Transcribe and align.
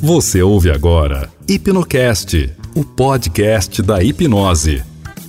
Você 0.00 0.40
ouve 0.40 0.70
agora 0.70 1.28
Hipnocast, 1.48 2.54
o 2.72 2.84
podcast 2.84 3.82
da 3.82 4.00
hipnose. 4.00 4.80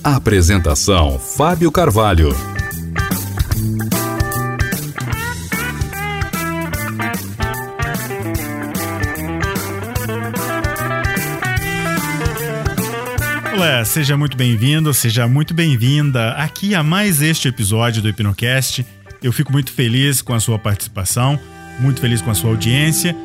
A 0.02 0.14
apresentação: 0.14 1.18
Fábio 1.18 1.72
Carvalho. 1.72 2.28
Olá, 13.52 13.84
seja 13.84 14.16
muito 14.16 14.36
bem-vindo, 14.36 14.94
seja 14.94 15.26
muito 15.26 15.52
bem-vinda 15.52 16.30
aqui 16.34 16.76
a 16.76 16.84
mais 16.84 17.20
este 17.20 17.48
episódio 17.48 18.00
do 18.00 18.08
Hipnocast. 18.08 18.86
Eu 19.20 19.32
fico 19.32 19.50
muito 19.50 19.72
feliz 19.72 20.22
com 20.22 20.32
a 20.32 20.38
sua 20.38 20.60
participação, 20.60 21.38
muito 21.80 22.00
feliz 22.00 22.22
com 22.22 22.30
a 22.30 22.34
sua 22.34 22.50
audiência. 22.50 23.16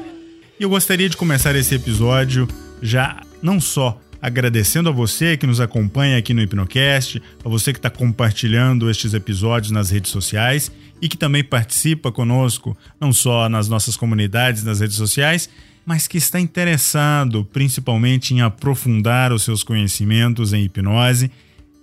E 0.58 0.64
eu 0.64 0.70
gostaria 0.70 1.10
de 1.10 1.18
começar 1.18 1.54
esse 1.56 1.76
episódio 1.76 2.48
já 2.82 3.22
não 3.42 3.60
só 3.60 4.00
agradecendo 4.22 4.88
a 4.88 4.92
você 4.92 5.36
que 5.36 5.46
nos 5.46 5.60
acompanha 5.60 6.18
aqui 6.18 6.34
no 6.34 6.42
Hipnocast, 6.42 7.22
a 7.44 7.50
você 7.50 7.74
que 7.74 7.80
está 7.80 7.90
compartilhando 7.90 8.90
estes 8.90 9.14
episódios 9.14 9.72
nas 9.72 9.90
redes 9.90 10.12
sociais 10.12 10.72
e 11.02 11.10
que 11.10 11.18
também 11.18 11.44
participa 11.44 12.10
conosco, 12.10 12.76
não 13.00 13.12
só 13.12 13.50
nas 13.50 13.68
nossas 13.68 13.98
comunidades, 13.98 14.64
nas 14.64 14.80
redes 14.80 14.96
sociais, 14.96 15.50
mas 15.86 16.08
que 16.08 16.18
está 16.18 16.40
interessado 16.40 17.44
principalmente 17.44 18.34
em 18.34 18.40
aprofundar 18.40 19.34
os 19.34 19.44
seus 19.44 19.62
conhecimentos 19.62 20.54
em 20.54 20.64
hipnose, 20.64 21.30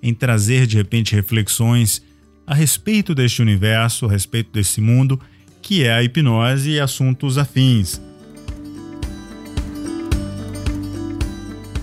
em 0.03 0.15
trazer 0.15 0.67
de 0.67 0.79
repente 0.79 1.15
reflexões 1.15 2.03
a 2.47 2.55
respeito 2.55 3.15
deste 3.15 3.43
universo, 3.43 4.07
a 4.07 4.11
respeito 4.11 4.51
desse 4.51 4.81
mundo 4.81 5.21
que 5.61 5.85
é 5.85 5.93
a 5.93 6.03
hipnose 6.03 6.71
e 6.71 6.81
assuntos 6.81 7.37
afins. 7.37 8.01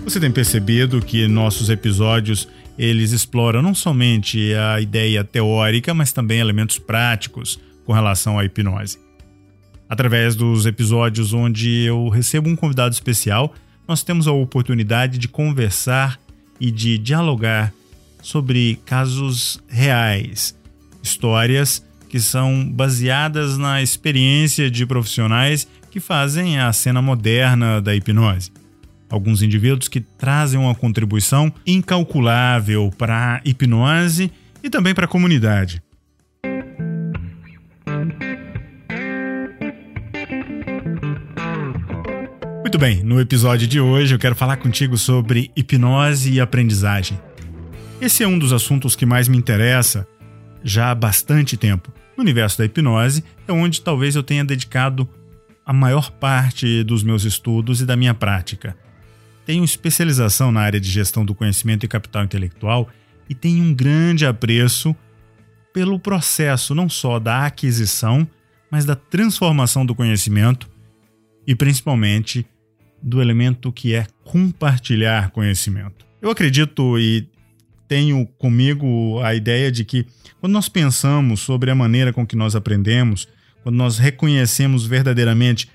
Você 0.10 0.20
tem 0.20 0.32
percebido 0.32 1.00
que 1.04 1.28
nossos 1.28 1.70
episódios 1.70 2.48
eles 2.80 3.12
exploram 3.12 3.62
não 3.62 3.76
somente 3.76 4.56
a 4.56 4.82
ideia 4.82 5.24
teórica, 5.24 5.94
mas 5.94 6.12
também 6.12 6.40
elementos 6.40 6.80
práticos 6.80 7.60
com 7.86 7.94
relação 7.94 8.40
à 8.40 8.44
hipnose. 8.44 8.98
Através 9.88 10.36
dos 10.36 10.66
episódios 10.66 11.32
onde 11.32 11.84
eu 11.84 12.10
recebo 12.10 12.50
um 12.50 12.56
convidado 12.56 12.92
especial, 12.92 13.54
nós 13.88 14.02
temos 14.02 14.28
a 14.28 14.32
oportunidade 14.32 15.20
de 15.20 15.28
conversar 15.28 16.20
e 16.60 16.72
de 16.72 16.98
dialogar 16.98 17.72
sobre 18.20 18.80
casos 18.88 19.62
reais, 19.68 20.58
histórias 21.04 21.86
que 22.10 22.20
são 22.20 22.68
baseadas 22.68 23.60
na 23.60 23.80
experiência 23.80 24.72
de 24.72 24.88
profissionais 24.88 25.68
que 25.92 26.00
fazem 26.00 26.58
a 26.58 26.74
cena 26.74 27.00
moderna 27.00 27.80
da 27.80 27.96
hipnose. 27.96 28.58
Alguns 29.10 29.42
indivíduos 29.42 29.88
que 29.88 30.00
trazem 30.00 30.60
uma 30.60 30.76
contribuição 30.76 31.52
incalculável 31.66 32.92
para 32.98 33.36
a 33.36 33.42
hipnose 33.44 34.32
e 34.64 34.70
também 34.70 34.94
para 34.94 35.06
a 35.06 35.08
comunidade. 35.08 35.82
Muito 42.62 42.78
bem, 42.78 43.04
no 43.04 43.20
episódio 43.20 43.68
de 43.68 43.80
hoje 43.80 44.14
eu 44.14 44.20
quero 44.20 44.36
falar 44.36 44.58
contigo 44.58 44.96
sobre 44.96 45.50
hipnose 45.56 46.32
e 46.32 46.40
aprendizagem. 46.40 47.20
Esse 48.00 48.24
é 48.24 48.28
um 48.28 48.38
dos 48.38 48.54
assuntos 48.54 48.96
que 48.96 49.08
mais 49.08 49.28
me 49.28 49.38
interessa 49.38 50.08
já 50.64 50.92
há 50.92 50.96
bastante 50.96 51.58
tempo. 51.58 51.92
No 52.16 52.22
universo 52.22 52.60
da 52.60 52.66
hipnose 52.66 53.24
é 53.48 53.52
onde 53.52 53.82
talvez 53.82 54.16
eu 54.16 54.22
tenha 54.22 54.46
dedicado 54.46 55.10
a 55.66 55.74
maior 55.74 56.12
parte 56.12 56.84
dos 56.84 57.04
meus 57.04 57.24
estudos 57.24 57.82
e 57.82 57.86
da 57.86 57.96
minha 57.96 58.14
prática. 58.14 58.78
Tenho 59.50 59.64
especialização 59.64 60.52
na 60.52 60.62
área 60.62 60.80
de 60.80 60.88
gestão 60.88 61.26
do 61.26 61.34
conhecimento 61.34 61.84
e 61.84 61.90
capital 61.90 62.24
intelectual 62.24 62.88
e 63.28 63.34
tenho 63.34 63.64
um 63.64 63.74
grande 63.74 64.24
apreço 64.24 64.96
pelo 65.74 66.00
processo 66.00 66.76
não 66.76 66.88
só 66.88 67.18
da 67.18 67.48
aquisição, 67.48 68.30
mas 68.70 68.86
da 68.86 68.96
transformação 68.96 69.84
do 69.84 69.96
conhecimento 69.96 70.70
e 71.48 71.56
principalmente 71.56 72.46
do 73.02 73.24
elemento 73.24 73.72
que 73.72 73.96
é 73.96 74.06
compartilhar 74.24 75.32
conhecimento. 75.32 76.06
Eu 76.22 76.30
acredito 76.30 77.00
e 77.00 77.28
tenho 77.88 78.28
comigo 78.38 79.20
a 79.24 79.34
ideia 79.34 79.72
de 79.72 79.84
que 79.84 80.06
quando 80.40 80.54
nós 80.54 80.70
pensamos 80.70 81.40
sobre 81.40 81.72
a 81.72 81.76
maneira 81.76 82.14
com 82.14 82.24
que 82.24 82.36
nós 82.36 82.56
aprendemos, 82.56 83.28
quando 83.64 83.78
nós 83.78 83.98
reconhecemos 83.98 84.86
verdadeiramente 84.86 85.68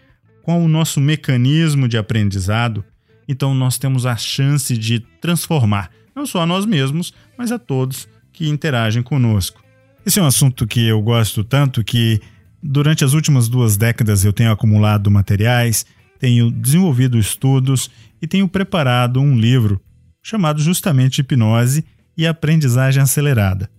qual 0.44 0.60
o 0.60 0.69
nosso 0.69 1.00
mecanismo 1.00 1.88
de 1.88 1.98
aprendizado, 1.98 2.84
então 3.28 3.54
nós 3.54 3.78
temos 3.78 4.06
a 4.06 4.16
chance 4.16 4.76
de 4.76 5.00
transformar 5.20 5.90
não 6.14 6.26
só 6.26 6.42
a 6.42 6.46
nós 6.46 6.64
mesmos, 6.64 7.12
mas 7.36 7.50
a 7.50 7.58
todos 7.58 8.08
que 8.32 8.48
interagem 8.48 9.02
conosco. 9.02 9.62
Esse 10.06 10.20
é 10.20 10.22
um 10.22 10.26
assunto 10.26 10.66
que 10.66 10.86
eu 10.86 11.02
gosto 11.02 11.42
tanto 11.42 11.82
que 11.82 12.20
durante 12.62 13.04
as 13.04 13.14
últimas 13.14 13.48
duas 13.48 13.76
décadas 13.76 14.24
eu 14.24 14.32
tenho 14.32 14.52
acumulado 14.52 15.10
materiais 15.10 15.84
tenho 16.24 16.50
desenvolvido 16.50 17.18
estudos 17.18 17.90
e 18.20 18.26
tenho 18.26 18.48
preparado 18.48 19.20
um 19.20 19.36
livro 19.36 19.78
chamado 20.22 20.62
justamente 20.62 21.20
Hipnose 21.20 21.84
e 22.16 22.26
Aprendizagem 22.26 23.02
Acelerada. 23.02 23.70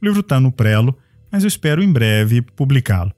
O 0.00 0.06
livro 0.06 0.20
está 0.20 0.40
no 0.40 0.50
prelo, 0.50 0.96
mas 1.30 1.44
eu 1.44 1.48
espero 1.48 1.82
em 1.82 1.92
breve 1.92 2.40
publicá-lo. 2.40 3.12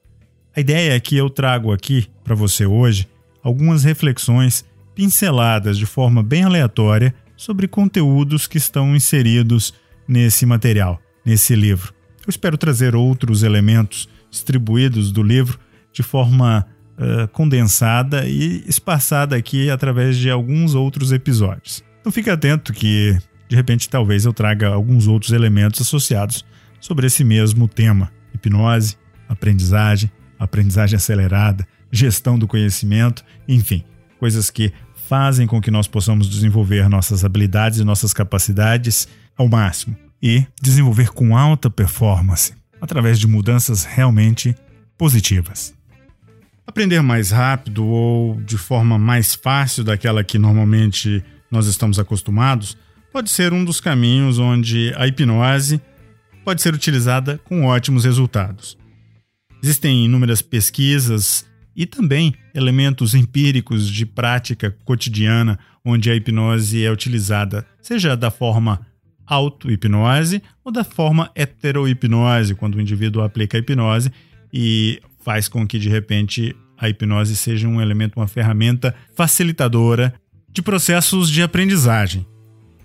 A 0.56 0.58
ideia 0.58 0.96
é 0.96 0.98
que 0.98 1.16
eu 1.16 1.30
trago 1.30 1.72
aqui 1.72 2.08
para 2.24 2.34
você 2.34 2.66
hoje 2.66 3.08
algumas 3.40 3.84
reflexões 3.84 4.64
pinceladas 4.94 5.78
de 5.78 5.86
forma 5.86 6.22
bem 6.22 6.44
aleatória 6.44 7.14
sobre 7.36 7.66
conteúdos 7.66 8.46
que 8.46 8.58
estão 8.58 8.94
inseridos 8.94 9.74
nesse 10.06 10.46
material, 10.46 11.00
nesse 11.24 11.54
livro. 11.54 11.92
Eu 12.24 12.30
espero 12.30 12.56
trazer 12.56 12.94
outros 12.94 13.42
elementos 13.42 14.08
distribuídos 14.30 15.10
do 15.10 15.22
livro 15.22 15.58
de 15.92 16.02
forma 16.02 16.66
uh, 16.96 17.28
condensada 17.28 18.26
e 18.26 18.64
espaçada 18.66 19.36
aqui 19.36 19.70
através 19.70 20.16
de 20.16 20.30
alguns 20.30 20.74
outros 20.74 21.12
episódios. 21.12 21.82
Então 22.00 22.12
fique 22.12 22.30
atento 22.30 22.72
que, 22.72 23.16
de 23.48 23.56
repente, 23.56 23.88
talvez 23.88 24.24
eu 24.24 24.32
traga 24.32 24.68
alguns 24.68 25.06
outros 25.06 25.32
elementos 25.32 25.80
associados 25.80 26.44
sobre 26.80 27.06
esse 27.06 27.24
mesmo 27.24 27.68
tema: 27.68 28.10
hipnose, 28.34 28.96
aprendizagem, 29.28 30.10
aprendizagem 30.38 30.96
acelerada, 30.96 31.66
gestão 31.90 32.38
do 32.38 32.46
conhecimento, 32.46 33.24
enfim, 33.46 33.84
coisas 34.22 34.50
que 34.50 34.72
fazem 35.08 35.48
com 35.48 35.60
que 35.60 35.68
nós 35.68 35.88
possamos 35.88 36.28
desenvolver 36.30 36.88
nossas 36.88 37.24
habilidades 37.24 37.80
e 37.80 37.84
nossas 37.84 38.14
capacidades 38.14 39.08
ao 39.36 39.48
máximo 39.48 39.96
e 40.22 40.46
desenvolver 40.62 41.08
com 41.08 41.36
alta 41.36 41.68
performance 41.68 42.54
através 42.80 43.18
de 43.18 43.26
mudanças 43.26 43.82
realmente 43.82 44.54
positivas. 44.96 45.74
Aprender 46.64 47.02
mais 47.02 47.32
rápido 47.32 47.84
ou 47.84 48.40
de 48.42 48.56
forma 48.56 48.96
mais 48.96 49.34
fácil 49.34 49.82
daquela 49.82 50.22
que 50.22 50.38
normalmente 50.38 51.20
nós 51.50 51.66
estamos 51.66 51.98
acostumados 51.98 52.78
pode 53.12 53.28
ser 53.28 53.52
um 53.52 53.64
dos 53.64 53.80
caminhos 53.80 54.38
onde 54.38 54.94
a 54.96 55.04
hipnose 55.04 55.82
pode 56.44 56.62
ser 56.62 56.74
utilizada 56.74 57.40
com 57.42 57.64
ótimos 57.64 58.04
resultados. 58.04 58.78
Existem 59.60 60.04
inúmeras 60.04 60.40
pesquisas 60.40 61.44
e 61.74 61.86
também 61.86 62.36
elementos 62.54 63.14
empíricos 63.14 63.88
de 63.88 64.04
prática 64.04 64.74
cotidiana 64.84 65.58
onde 65.84 66.10
a 66.10 66.14
hipnose 66.14 66.84
é 66.84 66.90
utilizada, 66.90 67.66
seja 67.80 68.16
da 68.16 68.30
forma 68.30 68.80
auto-hipnose 69.26 70.42
ou 70.64 70.70
da 70.72 70.84
forma 70.84 71.30
hetero-hipnose, 71.34 72.54
quando 72.54 72.76
o 72.76 72.80
indivíduo 72.80 73.22
aplica 73.22 73.56
a 73.56 73.60
hipnose 73.60 74.12
e 74.52 75.00
faz 75.24 75.48
com 75.48 75.66
que 75.66 75.78
de 75.78 75.88
repente 75.88 76.54
a 76.78 76.88
hipnose 76.88 77.36
seja 77.36 77.68
um 77.68 77.80
elemento, 77.80 78.18
uma 78.18 78.26
ferramenta 78.26 78.94
facilitadora 79.14 80.12
de 80.52 80.60
processos 80.60 81.30
de 81.30 81.42
aprendizagem. 81.42 82.26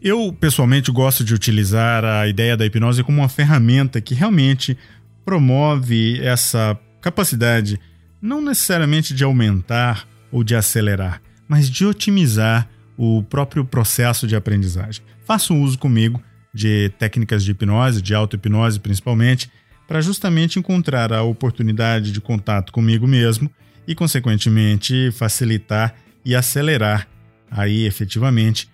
Eu 0.02 0.32
pessoalmente 0.32 0.92
gosto 0.92 1.24
de 1.24 1.34
utilizar 1.34 2.06
a 2.06 2.28
ideia 2.28 2.56
da 2.56 2.66
hipnose 2.66 3.04
como 3.04 3.20
uma 3.20 3.30
ferramenta 3.30 4.00
que 4.00 4.14
realmente 4.14 4.78
promove 5.26 6.22
essa 6.22 6.80
capacidade 7.02 7.80
não 8.22 8.42
necessariamente 8.42 9.14
de 9.14 9.24
aumentar 9.24 10.08
ou 10.32 10.44
de 10.44 10.56
acelerar, 10.56 11.22
mas 11.48 11.70
de 11.70 11.86
otimizar 11.86 12.68
o 12.98 13.24
próprio 13.24 13.64
processo 13.64 14.28
de 14.28 14.36
aprendizagem. 14.36 15.04
Faço 15.26 15.56
uso 15.56 15.78
comigo 15.78 16.22
de 16.54 16.90
técnicas 16.98 17.44
de 17.44 17.52
hipnose, 17.52 18.02
de 18.02 18.16
auto-hipnose 18.16 18.80
principalmente, 18.80 19.52
para 19.88 20.02
justamente 20.02 20.60
encontrar 20.60 21.14
a 21.14 21.22
oportunidade 21.22 22.12
de 22.12 22.20
contato 22.20 22.74
comigo 22.74 23.08
mesmo 23.08 23.50
e, 23.88 23.96
consequentemente, 23.96 25.12
facilitar 25.12 25.96
e 26.26 26.36
acelerar 26.36 27.08
aí 27.50 27.86
efetivamente 27.86 28.70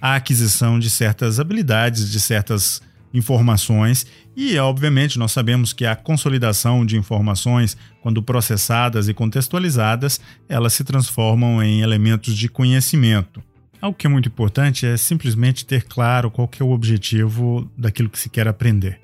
a 0.00 0.16
aquisição 0.16 0.78
de 0.78 0.90
certas 0.90 1.38
habilidades, 1.38 2.10
de 2.10 2.20
certas 2.20 2.82
informações 3.12 4.06
e, 4.36 4.56
obviamente, 4.58 5.18
nós 5.18 5.32
sabemos 5.32 5.72
que 5.72 5.84
a 5.84 5.96
consolidação 5.96 6.86
de 6.86 6.96
informações, 6.96 7.76
quando 8.02 8.22
processadas 8.22 9.08
e 9.08 9.14
contextualizadas, 9.14 10.20
elas 10.48 10.72
se 10.72 10.84
transformam 10.84 11.62
em 11.62 11.80
elementos 11.80 12.36
de 12.36 12.48
conhecimento. 12.48 13.42
Algo 13.80 13.96
que 13.96 14.06
é 14.06 14.10
muito 14.10 14.28
importante 14.28 14.86
é 14.86 14.96
simplesmente 14.96 15.64
ter 15.64 15.84
claro 15.84 16.30
qual 16.30 16.46
que 16.46 16.62
é 16.62 16.64
o 16.64 16.70
objetivo 16.70 17.70
daquilo 17.76 18.10
que 18.10 18.18
se 18.18 18.28
quer 18.28 18.46
aprender. 18.46 19.00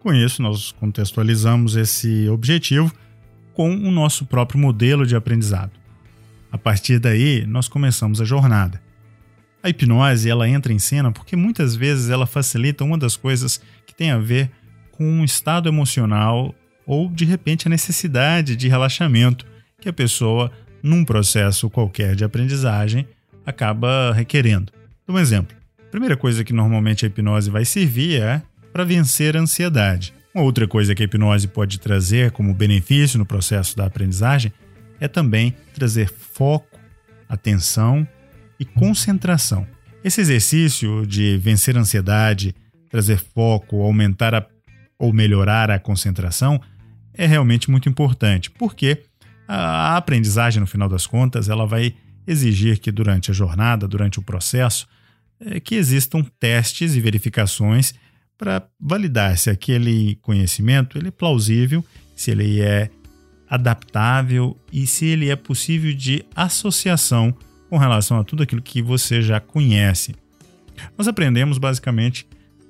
Com 0.00 0.12
isso, 0.12 0.42
nós 0.42 0.72
contextualizamos 0.72 1.76
esse 1.76 2.28
objetivo 2.28 2.92
com 3.54 3.70
o 3.70 3.90
nosso 3.90 4.24
próprio 4.26 4.60
modelo 4.60 5.06
de 5.06 5.16
aprendizado. 5.16 5.70
A 6.50 6.58
partir 6.58 6.98
daí, 6.98 7.46
nós 7.46 7.68
começamos 7.68 8.20
a 8.20 8.24
jornada. 8.24 8.82
A 9.62 9.68
hipnose 9.68 10.28
ela 10.28 10.48
entra 10.48 10.72
em 10.72 10.78
cena 10.78 11.12
porque 11.12 11.36
muitas 11.36 11.76
vezes 11.76 12.10
ela 12.10 12.26
facilita 12.26 12.82
uma 12.82 12.98
das 12.98 13.16
coisas 13.16 13.60
que 13.86 13.94
tem 13.94 14.10
a 14.10 14.18
ver 14.18 14.50
com 14.90 15.04
um 15.04 15.24
estado 15.24 15.68
emocional 15.68 16.54
ou 16.84 17.08
de 17.08 17.24
repente 17.24 17.68
a 17.68 17.70
necessidade 17.70 18.56
de 18.56 18.68
relaxamento 18.68 19.46
que 19.80 19.88
a 19.88 19.92
pessoa, 19.92 20.50
num 20.82 21.04
processo 21.04 21.70
qualquer 21.70 22.16
de 22.16 22.24
aprendizagem, 22.24 23.06
acaba 23.46 24.12
requerendo. 24.12 24.72
Um 25.08 25.18
exemplo: 25.18 25.56
a 25.78 25.90
primeira 25.90 26.16
coisa 26.16 26.42
que 26.42 26.52
normalmente 26.52 27.04
a 27.04 27.08
hipnose 27.08 27.50
vai 27.50 27.64
servir 27.64 28.20
é 28.20 28.42
para 28.72 28.84
vencer 28.84 29.36
a 29.36 29.40
ansiedade. 29.40 30.12
Uma 30.34 30.44
outra 30.44 30.66
coisa 30.66 30.94
que 30.94 31.02
a 31.02 31.04
hipnose 31.04 31.46
pode 31.46 31.78
trazer 31.78 32.32
como 32.32 32.54
benefício 32.54 33.18
no 33.18 33.26
processo 33.26 33.76
da 33.76 33.86
aprendizagem 33.86 34.52
é 34.98 35.06
também 35.06 35.54
trazer 35.74 36.08
foco, 36.08 36.78
atenção 37.28 38.06
e 38.62 38.64
concentração. 38.64 39.66
Esse 40.04 40.20
exercício 40.20 41.04
de 41.06 41.36
vencer 41.36 41.76
a 41.76 41.80
ansiedade, 41.80 42.54
trazer 42.88 43.18
foco, 43.18 43.82
aumentar 43.82 44.34
a, 44.34 44.46
ou 44.98 45.12
melhorar 45.12 45.70
a 45.70 45.78
concentração 45.78 46.60
é 47.12 47.26
realmente 47.26 47.70
muito 47.70 47.88
importante, 47.88 48.50
porque 48.50 49.02
a 49.46 49.96
aprendizagem, 49.96 50.60
no 50.60 50.66
final 50.66 50.88
das 50.88 51.06
contas, 51.06 51.48
ela 51.48 51.66
vai 51.66 51.94
exigir 52.26 52.78
que 52.78 52.90
durante 52.92 53.30
a 53.30 53.34
jornada, 53.34 53.88
durante 53.88 54.18
o 54.18 54.22
processo, 54.22 54.86
é, 55.40 55.58
que 55.58 55.74
existam 55.74 56.24
testes 56.38 56.94
e 56.94 57.00
verificações 57.00 57.94
para 58.38 58.62
validar 58.80 59.36
se 59.36 59.50
aquele 59.50 60.16
conhecimento 60.22 60.96
ele 60.96 61.08
é 61.08 61.10
plausível, 61.10 61.84
se 62.16 62.30
ele 62.30 62.60
é 62.60 62.88
adaptável 63.50 64.56
e 64.72 64.86
se 64.86 65.04
ele 65.06 65.28
é 65.28 65.36
possível 65.36 65.92
de 65.92 66.24
associação 66.34 67.36
com 67.72 67.78
relação 67.78 68.20
a 68.20 68.24
tudo 68.24 68.42
aquilo 68.42 68.60
que 68.60 68.82
você 68.82 69.22
já 69.22 69.40
conhece. 69.40 70.14
Nós 70.98 71.08
aprendemos 71.08 71.56
basicamente 71.56 72.26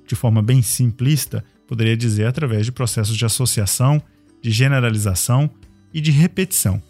de 0.07 0.15
forma 0.15 0.41
bem 0.41 0.61
simplista, 0.61 1.43
poderia 1.67 1.97
dizer, 1.97 2.25
através 2.25 2.65
de 2.65 2.71
processos 2.71 3.17
de 3.17 3.25
associação, 3.25 4.01
de 4.41 4.49
generalização 4.49 5.49
e 5.93 5.99
de 5.99 6.09
repetição. 6.09 6.81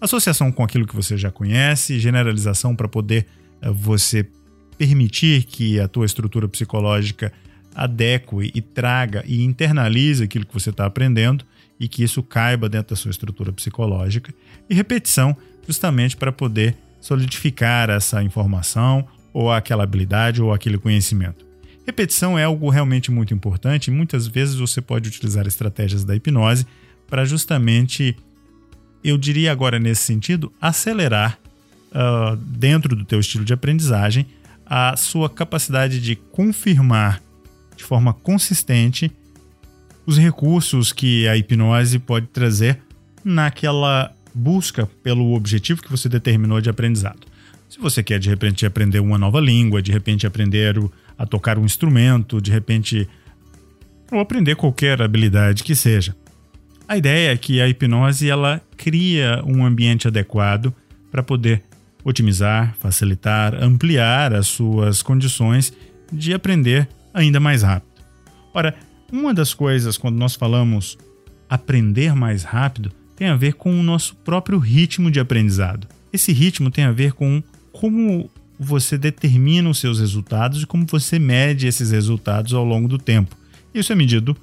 Associação 0.00 0.52
com 0.52 0.62
aquilo 0.62 0.86
que 0.86 0.94
você 0.94 1.16
já 1.16 1.32
conhece, 1.32 1.98
generalização 1.98 2.76
para 2.76 2.86
poder 2.86 3.26
eh, 3.60 3.70
você 3.72 4.24
permitir 4.78 5.42
que 5.42 5.80
a 5.80 5.88
tua 5.88 6.06
estrutura 6.06 6.46
psicológica 6.46 7.32
adeque 7.74 8.52
e 8.54 8.62
traga 8.62 9.24
e 9.26 9.42
internalize 9.42 10.22
aquilo 10.22 10.46
que 10.46 10.54
você 10.54 10.70
está 10.70 10.86
aprendendo 10.86 11.44
e 11.80 11.88
que 11.88 12.04
isso 12.04 12.22
caiba 12.22 12.68
dentro 12.68 12.90
da 12.90 12.96
sua 12.96 13.10
estrutura 13.10 13.52
psicológica. 13.52 14.32
E 14.70 14.74
repetição, 14.76 15.36
justamente 15.66 16.16
para 16.16 16.30
poder 16.30 16.76
solidificar 17.08 17.88
essa 17.88 18.22
informação 18.22 19.08
ou 19.32 19.50
aquela 19.50 19.82
habilidade 19.82 20.42
ou 20.42 20.52
aquele 20.52 20.76
conhecimento. 20.76 21.46
Repetição 21.86 22.38
é 22.38 22.44
algo 22.44 22.68
realmente 22.68 23.10
muito 23.10 23.32
importante 23.32 23.88
e 23.88 23.90
muitas 23.90 24.26
vezes 24.26 24.56
você 24.56 24.82
pode 24.82 25.08
utilizar 25.08 25.46
estratégias 25.46 26.04
da 26.04 26.14
hipnose 26.14 26.66
para 27.08 27.24
justamente, 27.24 28.14
eu 29.02 29.16
diria 29.16 29.50
agora 29.50 29.78
nesse 29.78 30.02
sentido, 30.02 30.52
acelerar 30.60 31.38
uh, 31.86 32.36
dentro 32.36 32.94
do 32.94 33.06
teu 33.06 33.20
estilo 33.20 33.42
de 33.42 33.54
aprendizagem 33.54 34.26
a 34.66 34.94
sua 34.94 35.30
capacidade 35.30 36.02
de 36.02 36.14
confirmar 36.14 37.22
de 37.74 37.84
forma 37.84 38.12
consistente 38.12 39.10
os 40.04 40.18
recursos 40.18 40.92
que 40.92 41.26
a 41.26 41.38
hipnose 41.38 41.98
pode 41.98 42.26
trazer 42.26 42.82
naquela 43.24 44.12
busca 44.34 44.86
pelo 45.02 45.34
objetivo 45.34 45.82
que 45.82 45.90
você 45.90 46.08
determinou 46.08 46.60
de 46.60 46.70
aprendizado. 46.70 47.26
Se 47.68 47.78
você 47.78 48.02
quer 48.02 48.18
de 48.18 48.28
repente 48.28 48.64
aprender 48.64 49.00
uma 49.00 49.18
nova 49.18 49.40
língua, 49.40 49.82
de 49.82 49.92
repente 49.92 50.26
aprender 50.26 50.74
a 51.18 51.26
tocar 51.26 51.58
um 51.58 51.64
instrumento, 51.64 52.40
de 52.40 52.50
repente 52.50 53.08
ou 54.10 54.20
aprender 54.20 54.56
qualquer 54.56 55.02
habilidade 55.02 55.62
que 55.62 55.74
seja. 55.74 56.16
A 56.88 56.96
ideia 56.96 57.32
é 57.32 57.36
que 57.36 57.60
a 57.60 57.68
hipnose 57.68 58.30
ela 58.30 58.62
cria 58.76 59.42
um 59.46 59.64
ambiente 59.66 60.08
adequado 60.08 60.72
para 61.10 61.22
poder 61.22 61.62
otimizar, 62.02 62.74
facilitar, 62.80 63.54
ampliar 63.62 64.32
as 64.32 64.46
suas 64.46 65.02
condições 65.02 65.72
de 66.10 66.32
aprender 66.32 66.88
ainda 67.12 67.38
mais 67.38 67.62
rápido. 67.62 67.92
Ora, 68.54 68.74
uma 69.12 69.34
das 69.34 69.52
coisas 69.52 69.98
quando 69.98 70.16
nós 70.16 70.34
falamos 70.34 70.96
aprender 71.50 72.14
mais 72.14 72.44
rápido 72.44 72.90
tem 73.18 73.26
a 73.26 73.34
ver 73.34 73.54
com 73.54 73.72
o 73.72 73.82
nosso 73.82 74.14
próprio 74.14 74.60
ritmo 74.60 75.10
de 75.10 75.18
aprendizado. 75.18 75.88
Esse 76.12 76.32
ritmo 76.32 76.70
tem 76.70 76.84
a 76.84 76.92
ver 76.92 77.12
com 77.12 77.42
como 77.72 78.30
você 78.56 78.96
determina 78.96 79.68
os 79.68 79.80
seus 79.80 79.98
resultados 79.98 80.62
e 80.62 80.66
como 80.66 80.86
você 80.86 81.18
mede 81.18 81.66
esses 81.66 81.90
resultados 81.90 82.54
ao 82.54 82.64
longo 82.64 82.86
do 82.86 82.96
tempo. 82.96 83.36
Isso 83.74 83.92
é 83.92 83.96
medido 83.96 84.36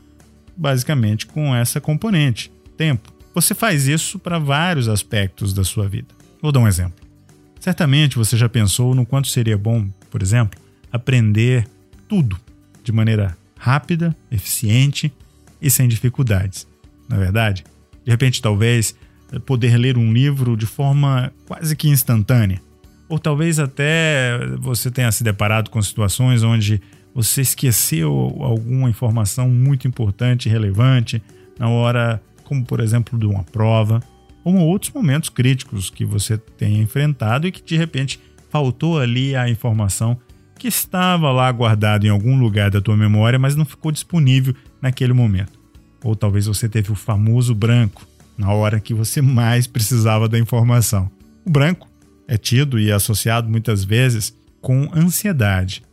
basicamente 0.58 1.26
com 1.26 1.56
essa 1.56 1.80
componente, 1.80 2.52
tempo. 2.76 3.14
Você 3.34 3.56
faz 3.56 3.88
isso 3.88 4.20
para 4.20 4.40
vários 4.40 4.90
aspectos 4.90 5.54
da 5.54 5.64
sua 5.64 5.88
vida. 5.88 6.10
Vou 6.42 6.52
dar 6.52 6.60
um 6.60 6.68
exemplo. 6.68 6.96
Certamente 7.62 8.18
você 8.18 8.36
já 8.36 8.50
pensou 8.50 8.94
no 8.94 9.06
quanto 9.06 9.30
seria 9.30 9.58
bom, 9.58 9.88
por 10.12 10.22
exemplo, 10.22 10.60
aprender 10.92 11.66
tudo 12.10 12.38
de 12.84 12.92
maneira 12.92 13.38
rápida, 13.58 14.14
eficiente 14.30 15.14
e 15.62 15.72
sem 15.72 15.88
dificuldades. 15.88 16.68
Na 17.08 17.16
é 17.16 17.20
verdade, 17.20 17.64
de 18.06 18.12
repente, 18.12 18.42
talvez, 18.42 18.96
eh, 19.32 19.40
poder 19.40 19.78
ler 19.78 19.98
um 19.98 20.14
livro 20.14 20.56
de 20.56 20.66
forma 20.66 21.34
quase 21.48 21.76
que 21.76 21.90
instantânea. 21.90 22.62
Ou 23.10 23.20
talvez 23.20 23.60
até 23.60 24.40
você 24.60 24.90
tenha 24.90 25.12
se 25.12 25.24
deparado 25.24 25.70
com 25.70 25.82
situações 25.82 26.44
onde 26.44 26.82
você 27.14 27.42
esqueceu 27.42 28.12
alguma 28.40 28.90
informação 28.90 29.50
muito 29.50 29.88
importante 29.88 30.48
e 30.48 30.52
relevante 30.52 31.22
na 31.58 31.70
hora, 31.70 32.22
como 32.44 32.66
por 32.66 32.80
exemplo, 32.80 33.18
de 33.18 33.26
uma 33.26 33.44
prova, 33.44 34.02
ou 34.44 34.56
outros 34.58 34.92
momentos 34.92 35.30
críticos 35.30 35.90
que 35.90 36.06
você 36.06 36.38
tenha 36.38 36.82
enfrentado 36.82 37.48
e 37.48 37.52
que 37.52 37.64
de 37.64 37.78
repente 37.78 38.20
faltou 38.50 39.00
ali 39.00 39.36
a 39.36 39.50
informação 39.50 40.18
que 40.58 40.68
estava 40.68 41.32
lá 41.32 41.52
guardada 41.52 42.06
em 42.06 42.10
algum 42.10 42.38
lugar 42.40 42.70
da 42.70 42.82
tua 42.82 42.96
memória, 42.96 43.40
mas 43.40 43.56
não 43.56 43.66
ficou 43.66 43.92
disponível 43.92 44.54
naquele 44.82 45.14
momento. 45.14 45.65
Ou 46.06 46.16
talvez 46.16 46.46
você 46.46 46.70
teve 46.70 46.92
o 46.92 46.96
famoso 46.96 47.56
branco 47.56 48.08
na 48.38 48.54
hora 48.54 48.80
que 48.80 48.94
você 48.94 49.20
mais 49.24 49.66
precisava 49.66 50.30
da 50.30 50.38
informação. 50.38 51.10
O 51.44 51.50
branco 51.50 51.90
é 52.28 52.38
tido 52.38 52.80
e 52.80 52.92
é 52.92 52.94
associado 52.94 53.50
muitas 53.50 53.84
vezes 53.84 54.34
com 54.62 54.88
ansiedade. 54.96 55.84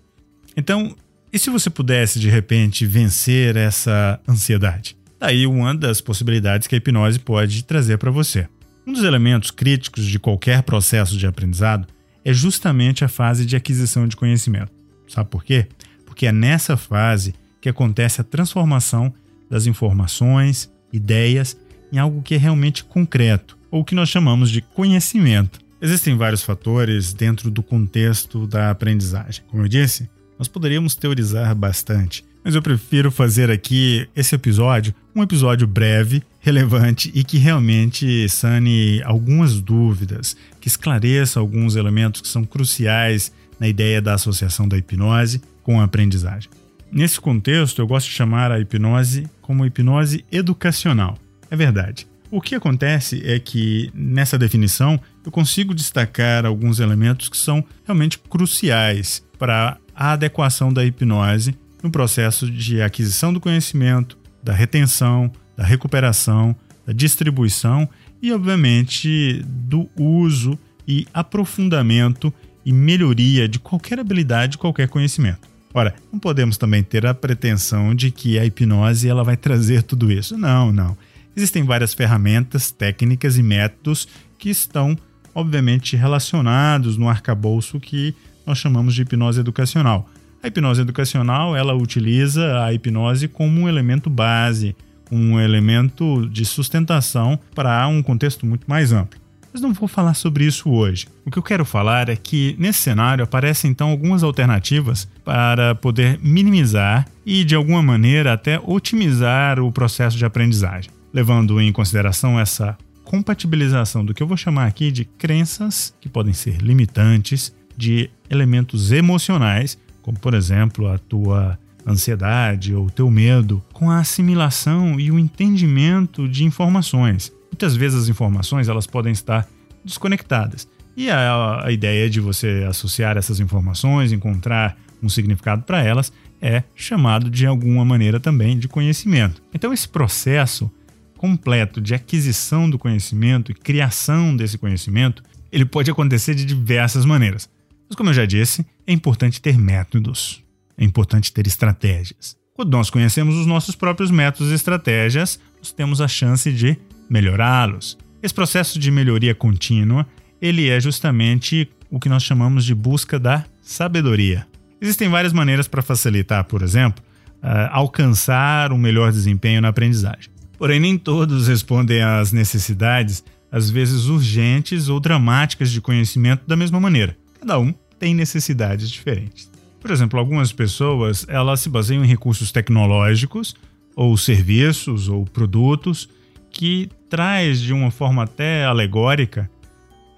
Então, 0.54 0.94
e 1.32 1.38
se 1.38 1.48
você 1.48 1.70
pudesse 1.70 2.20
de 2.20 2.28
repente 2.28 2.84
vencer 2.84 3.56
essa 3.56 4.20
ansiedade? 4.28 4.96
Daí 5.18 5.46
uma 5.46 5.74
das 5.74 6.00
possibilidades 6.00 6.68
que 6.68 6.74
a 6.74 6.78
hipnose 6.78 7.18
pode 7.18 7.64
trazer 7.64 7.96
para 7.96 8.10
você. 8.10 8.46
Um 8.86 8.92
dos 8.92 9.04
elementos 9.04 9.50
críticos 9.50 10.04
de 10.04 10.18
qualquer 10.18 10.62
processo 10.62 11.16
de 11.16 11.26
aprendizado 11.26 11.86
é 12.22 12.34
justamente 12.34 13.02
a 13.02 13.08
fase 13.08 13.46
de 13.46 13.56
aquisição 13.56 14.06
de 14.06 14.16
conhecimento. 14.16 14.72
Sabe 15.08 15.30
por 15.30 15.42
quê? 15.42 15.68
Porque 16.04 16.26
é 16.26 16.32
nessa 16.32 16.76
fase 16.76 17.34
que 17.60 17.68
acontece 17.68 18.20
a 18.20 18.24
transformação 18.24 19.14
das 19.52 19.66
informações, 19.66 20.72
ideias, 20.90 21.54
em 21.92 21.98
algo 21.98 22.22
que 22.22 22.34
é 22.34 22.38
realmente 22.38 22.82
concreto, 22.82 23.58
ou 23.70 23.84
que 23.84 23.94
nós 23.94 24.08
chamamos 24.08 24.50
de 24.50 24.62
conhecimento. 24.62 25.60
Existem 25.78 26.16
vários 26.16 26.42
fatores 26.42 27.12
dentro 27.12 27.50
do 27.50 27.62
contexto 27.62 28.46
da 28.46 28.70
aprendizagem. 28.70 29.44
Como 29.48 29.62
eu 29.62 29.68
disse, 29.68 30.08
nós 30.38 30.48
poderíamos 30.48 30.94
teorizar 30.94 31.54
bastante, 31.54 32.24
mas 32.42 32.54
eu 32.54 32.62
prefiro 32.62 33.10
fazer 33.10 33.50
aqui 33.50 34.08
esse 34.16 34.34
episódio 34.34 34.94
um 35.14 35.22
episódio 35.22 35.66
breve, 35.66 36.22
relevante 36.40 37.12
e 37.14 37.22
que 37.22 37.36
realmente 37.36 38.26
sane 38.30 39.02
algumas 39.04 39.60
dúvidas, 39.60 40.34
que 40.62 40.68
esclareça 40.68 41.38
alguns 41.38 41.76
elementos 41.76 42.22
que 42.22 42.28
são 42.28 42.42
cruciais 42.42 43.30
na 43.60 43.68
ideia 43.68 44.00
da 44.00 44.14
associação 44.14 44.66
da 44.66 44.78
hipnose 44.78 45.42
com 45.62 45.78
a 45.78 45.84
aprendizagem. 45.84 46.48
Nesse 46.92 47.18
contexto, 47.18 47.80
eu 47.80 47.86
gosto 47.86 48.08
de 48.08 48.12
chamar 48.12 48.52
a 48.52 48.60
hipnose 48.60 49.26
como 49.40 49.64
hipnose 49.64 50.26
educacional. 50.30 51.16
É 51.50 51.56
verdade. 51.56 52.06
O 52.30 52.38
que 52.38 52.54
acontece 52.54 53.22
é 53.24 53.38
que 53.38 53.90
nessa 53.94 54.38
definição 54.38 55.00
eu 55.24 55.32
consigo 55.32 55.74
destacar 55.74 56.44
alguns 56.44 56.80
elementos 56.80 57.30
que 57.30 57.36
são 57.36 57.64
realmente 57.86 58.18
cruciais 58.18 59.24
para 59.38 59.78
a 59.94 60.12
adequação 60.12 60.70
da 60.70 60.84
hipnose 60.84 61.56
no 61.82 61.90
processo 61.90 62.50
de 62.50 62.82
aquisição 62.82 63.32
do 63.32 63.40
conhecimento, 63.40 64.18
da 64.42 64.52
retenção, 64.52 65.32
da 65.56 65.64
recuperação, 65.64 66.54
da 66.86 66.92
distribuição 66.92 67.88
e, 68.20 68.30
obviamente, 68.32 69.42
do 69.46 69.88
uso 69.98 70.58
e 70.86 71.06
aprofundamento 71.14 72.32
e 72.66 72.72
melhoria 72.72 73.48
de 73.48 73.58
qualquer 73.58 73.98
habilidade, 73.98 74.52
de 74.52 74.58
qualquer 74.58 74.88
conhecimento. 74.88 75.51
Ora, 75.74 75.94
não 76.12 76.18
podemos 76.18 76.56
também 76.56 76.82
ter 76.82 77.06
a 77.06 77.14
pretensão 77.14 77.94
de 77.94 78.10
que 78.10 78.38
a 78.38 78.44
hipnose 78.44 79.08
ela 79.08 79.24
vai 79.24 79.36
trazer 79.36 79.82
tudo 79.82 80.12
isso. 80.12 80.36
Não, 80.36 80.70
não. 80.70 80.96
Existem 81.34 81.64
várias 81.64 81.94
ferramentas, 81.94 82.70
técnicas 82.70 83.38
e 83.38 83.42
métodos 83.42 84.06
que 84.38 84.50
estão, 84.50 84.96
obviamente, 85.34 85.96
relacionados 85.96 86.98
no 86.98 87.08
arcabouço 87.08 87.80
que 87.80 88.14
nós 88.46 88.58
chamamos 88.58 88.94
de 88.94 89.02
hipnose 89.02 89.40
educacional. 89.40 90.08
A 90.42 90.48
hipnose 90.48 90.82
educacional 90.82 91.56
ela 91.56 91.74
utiliza 91.74 92.64
a 92.64 92.72
hipnose 92.72 93.28
como 93.28 93.60
um 93.60 93.68
elemento 93.68 94.10
base, 94.10 94.76
um 95.10 95.40
elemento 95.40 96.28
de 96.28 96.44
sustentação 96.44 97.38
para 97.54 97.86
um 97.86 98.02
contexto 98.02 98.44
muito 98.44 98.64
mais 98.66 98.92
amplo. 98.92 99.21
Mas 99.52 99.60
não 99.60 99.72
vou 99.72 99.86
falar 99.86 100.14
sobre 100.14 100.46
isso 100.46 100.70
hoje. 100.70 101.06
O 101.26 101.30
que 101.30 101.38
eu 101.38 101.42
quero 101.42 101.64
falar 101.64 102.08
é 102.08 102.16
que 102.16 102.56
nesse 102.58 102.78
cenário 102.80 103.22
aparecem 103.22 103.70
então 103.70 103.90
algumas 103.90 104.22
alternativas 104.22 105.06
para 105.24 105.74
poder 105.74 106.18
minimizar 106.22 107.06
e 107.24 107.44
de 107.44 107.54
alguma 107.54 107.82
maneira 107.82 108.32
até 108.32 108.58
otimizar 108.64 109.60
o 109.60 109.70
processo 109.70 110.16
de 110.16 110.24
aprendizagem, 110.24 110.90
levando 111.12 111.60
em 111.60 111.70
consideração 111.70 112.40
essa 112.40 112.76
compatibilização 113.04 114.04
do 114.04 114.14
que 114.14 114.22
eu 114.22 114.26
vou 114.26 114.36
chamar 114.36 114.66
aqui 114.66 114.90
de 114.90 115.04
crenças 115.04 115.94
que 116.00 116.08
podem 116.08 116.32
ser 116.32 116.62
limitantes, 116.62 117.54
de 117.76 118.08
elementos 118.30 118.90
emocionais, 118.90 119.78
como 120.00 120.18
por 120.18 120.32
exemplo 120.32 120.88
a 120.88 120.96
tua 120.98 121.58
ansiedade 121.86 122.74
ou 122.74 122.88
teu 122.88 123.10
medo, 123.10 123.62
com 123.72 123.90
a 123.90 123.98
assimilação 123.98 124.98
e 124.98 125.10
o 125.10 125.18
entendimento 125.18 126.28
de 126.28 126.44
informações. 126.44 127.32
Muitas 127.52 127.76
vezes 127.76 128.02
as 128.02 128.08
informações 128.08 128.68
elas 128.68 128.86
podem 128.86 129.12
estar 129.12 129.46
desconectadas. 129.84 130.66
E 130.96 131.10
a, 131.10 131.66
a 131.66 131.70
ideia 131.70 132.08
de 132.08 132.18
você 132.18 132.66
associar 132.68 133.16
essas 133.16 133.40
informações, 133.40 134.10
encontrar 134.10 134.76
um 135.02 135.08
significado 135.08 135.62
para 135.62 135.82
elas, 135.82 136.12
é 136.40 136.64
chamado 136.74 137.30
de 137.30 137.46
alguma 137.46 137.84
maneira 137.84 138.18
também 138.18 138.58
de 138.58 138.68
conhecimento. 138.68 139.42
Então 139.54 139.72
esse 139.72 139.88
processo 139.88 140.70
completo 141.16 141.80
de 141.80 141.94
aquisição 141.94 142.68
do 142.68 142.78
conhecimento 142.78 143.52
e 143.52 143.54
criação 143.54 144.34
desse 144.34 144.58
conhecimento, 144.58 145.22
ele 145.52 145.64
pode 145.64 145.90
acontecer 145.90 146.34
de 146.34 146.44
diversas 146.44 147.04
maneiras. 147.04 147.48
Mas 147.88 147.94
como 147.94 148.10
eu 148.10 148.14
já 148.14 148.26
disse, 148.26 148.66
é 148.86 148.92
importante 148.92 149.40
ter 149.40 149.56
métodos, 149.56 150.42
é 150.76 150.84
importante 150.84 151.32
ter 151.32 151.46
estratégias. 151.46 152.36
Quando 152.54 152.72
nós 152.72 152.90
conhecemos 152.90 153.36
os 153.36 153.46
nossos 153.46 153.76
próprios 153.76 154.10
métodos 154.10 154.50
e 154.50 154.54
estratégias, 154.54 155.38
nós 155.58 155.72
temos 155.72 156.00
a 156.00 156.08
chance 156.08 156.50
de 156.52 156.76
melhorá-los. 157.12 157.98
Esse 158.22 158.32
processo 158.32 158.78
de 158.78 158.90
melhoria 158.90 159.34
contínua, 159.34 160.06
ele 160.40 160.70
é 160.70 160.80
justamente 160.80 161.68
o 161.90 162.00
que 162.00 162.08
nós 162.08 162.22
chamamos 162.22 162.64
de 162.64 162.74
busca 162.74 163.18
da 163.18 163.44
sabedoria. 163.60 164.46
Existem 164.80 165.10
várias 165.10 165.32
maneiras 165.32 165.68
para 165.68 165.82
facilitar, 165.82 166.44
por 166.44 166.62
exemplo, 166.62 167.04
uh, 167.42 167.68
alcançar 167.70 168.72
um 168.72 168.78
melhor 168.78 169.12
desempenho 169.12 169.60
na 169.60 169.68
aprendizagem. 169.68 170.32
Porém, 170.56 170.80
nem 170.80 170.96
todos 170.96 171.48
respondem 171.48 172.02
às 172.02 172.32
necessidades, 172.32 173.22
às 173.50 173.68
vezes 173.68 174.06
urgentes 174.06 174.88
ou 174.88 174.98
dramáticas 174.98 175.70
de 175.70 175.80
conhecimento 175.80 176.44
da 176.46 176.56
mesma 176.56 176.80
maneira. 176.80 177.16
Cada 177.38 177.58
um 177.58 177.74
tem 177.98 178.14
necessidades 178.14 178.88
diferentes. 178.90 179.50
Por 179.80 179.90
exemplo, 179.90 180.18
algumas 180.18 180.52
pessoas 180.52 181.26
elas 181.28 181.60
se 181.60 181.68
baseiam 181.68 182.04
em 182.04 182.08
recursos 182.08 182.50
tecnológicos 182.50 183.54
ou 183.94 184.16
serviços 184.16 185.08
ou 185.08 185.24
produtos 185.24 186.08
que 186.52 186.88
traz 187.12 187.60
de 187.60 187.74
uma 187.74 187.90
forma 187.90 188.22
até 188.22 188.64
alegórica 188.64 189.50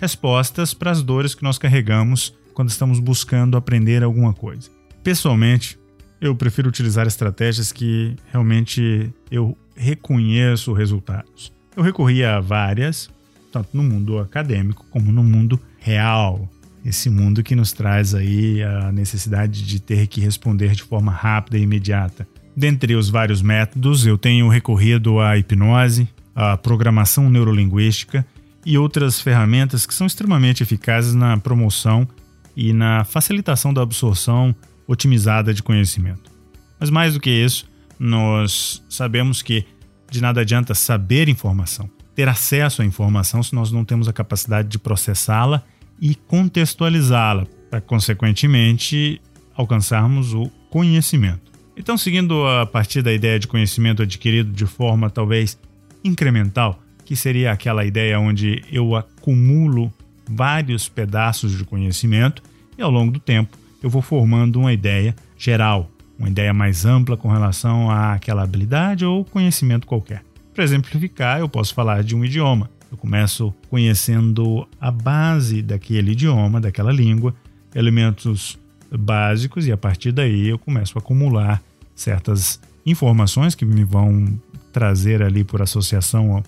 respostas 0.00 0.72
para 0.72 0.92
as 0.92 1.02
dores 1.02 1.34
que 1.34 1.42
nós 1.42 1.58
carregamos 1.58 2.32
quando 2.54 2.68
estamos 2.68 3.00
buscando 3.00 3.56
aprender 3.56 4.04
alguma 4.04 4.32
coisa. 4.32 4.70
Pessoalmente, 5.02 5.76
eu 6.20 6.36
prefiro 6.36 6.68
utilizar 6.68 7.04
estratégias 7.08 7.72
que 7.72 8.14
realmente 8.30 9.12
eu 9.28 9.58
reconheço 9.74 10.72
resultados. 10.72 11.52
Eu 11.76 11.82
recorri 11.82 12.22
a 12.22 12.38
várias, 12.38 13.10
tanto 13.50 13.70
no 13.76 13.82
mundo 13.82 14.20
acadêmico 14.20 14.86
como 14.88 15.10
no 15.10 15.24
mundo 15.24 15.58
real. 15.80 16.48
Esse 16.84 17.10
mundo 17.10 17.42
que 17.42 17.56
nos 17.56 17.72
traz 17.72 18.14
aí 18.14 18.62
a 18.62 18.92
necessidade 18.92 19.64
de 19.64 19.80
ter 19.80 20.06
que 20.06 20.20
responder 20.20 20.76
de 20.76 20.84
forma 20.84 21.10
rápida 21.10 21.58
e 21.58 21.62
imediata. 21.62 22.24
Dentre 22.56 22.94
os 22.94 23.10
vários 23.10 23.42
métodos, 23.42 24.06
eu 24.06 24.16
tenho 24.16 24.48
recorrido 24.48 25.18
à 25.18 25.36
hipnose, 25.36 26.08
à 26.35 26.57
programação 26.57 27.31
neurolinguística 27.31 28.26
e 28.64 28.79
outras 28.79 29.21
ferramentas 29.21 29.87
que 29.87 29.95
são 29.95 30.07
extremamente 30.07 30.62
eficazes 30.62 31.14
na 31.14 31.37
promoção 31.37 32.09
e 32.57 32.73
na 32.73 33.05
facilitação 33.05 33.75
da 33.75 33.83
absorção 33.83 34.55
otimizada 34.87 35.53
de 35.53 35.62
conhecimento. 35.62 36.31
Mas 36.79 36.91
mais 36.91 37.14
do 37.14 37.21
que 37.21 37.31
isso, 37.31 37.69
nós 37.99 38.83
sabemos 38.88 39.43
que 39.43 39.67
de 40.11 40.21
nada 40.21 40.41
adianta 40.43 40.75
saber 40.75 41.29
informação, 41.29 41.91
ter 42.14 42.29
acesso 42.29 42.83
à 42.83 42.85
informação 42.85 43.43
se 43.43 43.55
nós 43.55 43.73
não 43.73 43.85
temos 43.85 44.09
a 44.09 44.12
capacidade 44.12 44.69
de 44.69 44.79
processá-la 44.79 45.62
e 46.00 46.14
contextualizá-la, 46.14 47.47
para 47.71 47.81
consequentemente 47.81 49.21
alcançarmos 49.57 50.33
o 50.33 50.49
conhecimento. 50.71 51.53
Então, 51.76 51.97
seguindo 51.99 52.47
a 52.47 52.67
partir 52.67 53.03
da 53.03 53.12
ideia 53.12 53.38
de 53.38 53.49
conhecimento 53.49 54.03
adquirido 54.03 54.53
de 54.53 54.67
forma 54.67 55.11
talvez 55.11 55.59
incremental, 56.04 56.78
que 57.04 57.16
seria 57.16 57.50
aquela 57.50 57.84
ideia 57.84 58.20
onde 58.20 58.62
eu 58.70 58.94
acumulo 58.94 59.92
vários 60.28 60.88
pedaços 60.88 61.56
de 61.56 61.64
conhecimento 61.64 62.42
e 62.78 62.82
ao 62.82 62.90
longo 62.90 63.12
do 63.12 63.20
tempo 63.20 63.56
eu 63.82 63.90
vou 63.90 64.00
formando 64.00 64.58
uma 64.61 64.73
ideia 64.73 65.14
geral, 65.37 65.90
uma 66.18 66.28
ideia 66.28 66.54
mais 66.54 66.84
ampla 66.84 67.16
com 67.16 67.28
relação 67.28 67.90
àquela 67.90 68.42
habilidade 68.42 69.04
ou 69.04 69.25
conhecimento 69.25 69.87
qualquer. 69.87 70.23
Para 70.54 70.64
exemplificar, 70.64 71.40
eu 71.40 71.49
posso 71.49 71.75
falar 71.75 72.02
de 72.02 72.14
um 72.14 72.25
idioma. 72.25 72.70
Eu 72.90 72.96
começo 72.96 73.52
conhecendo 73.68 74.66
a 74.80 74.90
base 74.90 75.61
daquele 75.61 76.12
idioma, 76.12 76.61
daquela 76.61 76.92
língua, 76.92 77.34
elementos 77.75 78.56
básicos, 78.96 79.66
e 79.66 79.73
a 79.73 79.76
partir 79.76 80.12
daí 80.12 80.49
eu 80.49 80.58
começo 80.58 80.96
a 80.96 81.00
acumular 81.00 81.61
certas 81.94 82.61
informações 82.87 83.54
que 83.54 83.64
me 83.64 83.82
vão 83.82 84.38
trazer 84.75 85.23
ali 85.23 85.45
por 85.45 85.62
associação 85.62 86.43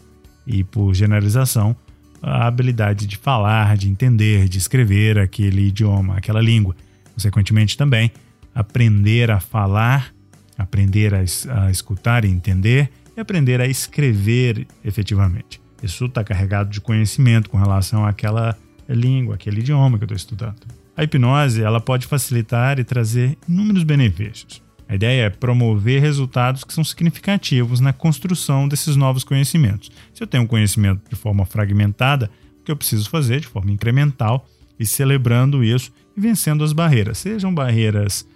e 0.45 0.65
por 0.65 0.93
generalização 0.93 1.77
a 2.21 2.49
habilidade 2.49 3.07
de 3.07 3.17
falar, 3.17 3.77
de 3.77 3.89
entender, 3.89 4.49
de 4.49 4.59
escrever 4.59 5.17
aquele 5.17 5.69
idioma, 5.69 6.17
aquela 6.17 6.43
língua. 6.43 6.75
Consequentemente, 7.15 7.77
também 7.77 8.11
aprender 8.53 9.31
a 9.31 9.39
falar, 9.39 10.13
aprender 10.59 11.15
a, 11.15 11.21
a 11.21 11.71
escutar 11.71 12.25
e 12.25 12.29
entender 12.29 12.91
e 13.17 13.21
aprender 13.21 13.61
a 13.61 13.67
escrever 13.67 14.67
efetivamente. 14.85 15.61
Isso 15.81 16.07
está 16.07 16.25
carregado 16.25 16.69
de 16.71 16.81
conhecimento 16.81 17.49
com 17.49 17.59
relação 17.59 18.05
àquela 18.05 18.59
língua, 18.89 19.37
aquele 19.37 19.61
idioma 19.61 19.99
que 19.99 20.05
eu 20.05 20.07
estou 20.07 20.17
estudando. 20.17 20.67
A 20.97 21.05
hipnose 21.05 21.63
ela 21.63 21.81
pode 21.81 22.07
facilitar 22.07 22.81
e 22.81 22.85
trazer 22.85 23.39
inúmeros 23.49 23.85
benefícios. 23.85 24.66
A 24.89 24.95
ideia 24.95 25.25
é 25.27 25.31
promover 25.31 26.01
resultados 26.01 26.63
que 26.63 26.73
são 26.73 26.85
significativos 26.85 27.81
na 27.81 27.93
construção 27.93 28.69
desses 28.69 28.95
novos 28.95 29.25
conhecimentos. 29.25 29.91
Se 30.15 30.23
eu 30.23 30.27
tenho 30.27 30.45
um 30.45 30.47
conhecimento 30.47 31.03
de 31.09 31.17
forma 31.17 31.45
fragmentada, 31.45 32.31
o 32.61 32.65
que 32.65 32.71
eu 32.71 32.77
preciso 32.77 33.11
fazer 33.11 33.41
de 33.41 33.49
forma 33.49 33.73
incremental 33.73 34.47
e 34.79 34.87
celebrando 34.87 35.65
isso 35.65 35.93
e 36.17 36.21
vencendo 36.21 36.63
as 36.63 36.73
barreiras, 36.73 37.19
sejam 37.19 37.53
barreiras 37.53 38.27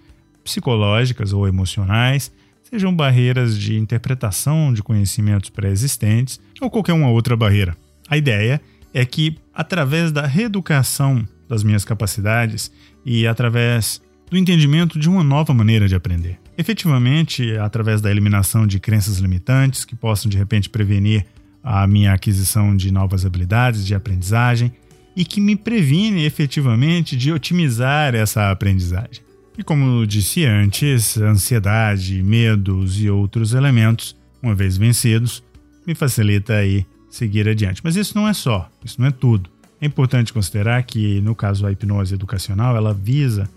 psicológicas 0.43 1.31
ou 1.31 1.47
emocionais, 1.47 2.31
sejam 2.63 2.93
barreiras 2.93 3.57
de 3.57 3.77
interpretação 3.77 4.73
de 4.73 4.83
conhecimentos 4.83 5.49
pré-existentes 5.49 6.39
ou 6.59 6.69
qualquer 6.69 6.93
uma 6.93 7.09
outra 7.09 7.35
barreira. 7.37 7.77
A 8.09 8.17
ideia 8.17 8.61
é 8.93 9.05
que, 9.05 9.37
através 9.53 10.11
da 10.11 10.25
reeducação 10.25 11.25
das 11.47 11.63
minhas 11.63 11.85
capacidades 11.85 12.71
e 13.05 13.25
através 13.25 14.01
do 14.31 14.37
entendimento 14.37 14.97
de 14.97 15.09
uma 15.09 15.25
nova 15.25 15.53
maneira 15.53 15.89
de 15.89 15.93
aprender, 15.93 16.39
efetivamente, 16.57 17.57
através 17.57 17.99
da 17.99 18.09
eliminação 18.09 18.65
de 18.65 18.79
crenças 18.79 19.17
limitantes 19.17 19.83
que 19.83 19.93
possam 19.93 20.29
de 20.29 20.37
repente 20.37 20.69
prevenir 20.69 21.25
a 21.61 21.85
minha 21.85 22.13
aquisição 22.13 22.73
de 22.73 22.91
novas 22.91 23.25
habilidades 23.25 23.85
de 23.85 23.93
aprendizagem 23.93 24.71
e 25.17 25.25
que 25.25 25.41
me 25.41 25.57
previne 25.57 26.23
efetivamente 26.23 27.17
de 27.17 27.29
otimizar 27.33 28.15
essa 28.15 28.49
aprendizagem. 28.49 29.21
E 29.57 29.63
como 29.63 30.07
disse 30.07 30.45
antes, 30.45 31.17
ansiedade, 31.17 32.23
medos 32.23 33.01
e 33.01 33.09
outros 33.09 33.53
elementos, 33.53 34.15
uma 34.41 34.55
vez 34.55 34.77
vencidos, 34.77 35.43
me 35.85 35.93
facilita 35.93 36.53
aí 36.53 36.85
seguir 37.09 37.49
adiante. 37.49 37.81
Mas 37.83 37.97
isso 37.97 38.15
não 38.15 38.25
é 38.25 38.33
só, 38.33 38.69
isso 38.83 38.99
não 39.01 39.09
é 39.09 39.11
tudo. 39.11 39.49
É 39.81 39.85
importante 39.85 40.31
considerar 40.31 40.81
que, 40.83 41.19
no 41.19 41.35
caso 41.35 41.67
a 41.67 41.71
hipnose 41.71 42.13
educacional, 42.13 42.77
ela 42.77 42.93
visa 42.93 43.49